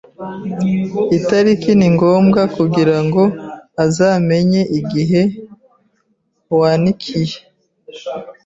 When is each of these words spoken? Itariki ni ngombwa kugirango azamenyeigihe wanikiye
Itariki 1.17 1.71
ni 1.79 1.87
ngombwa 1.95 2.41
kugirango 2.55 3.21
azamenyeigihe 3.85 5.21
wanikiye 6.59 7.37